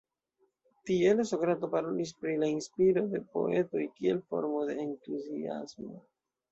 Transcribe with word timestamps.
Tiele 0.89 1.25
Sokrato 1.31 1.69
parolis 1.75 2.13
pri 2.23 2.33
la 2.45 2.51
inspiro 2.55 3.05
de 3.15 3.23
poetoj 3.37 3.87
kiel 4.01 4.27
formo 4.33 4.67
de 4.73 4.83
Entuziasmo. 4.89 5.99